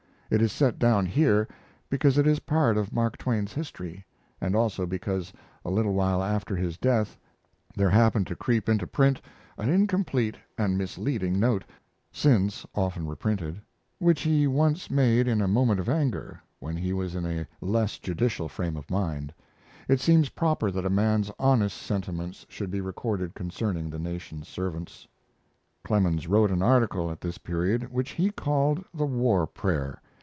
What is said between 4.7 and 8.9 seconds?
because a little while after his death there happened to creep into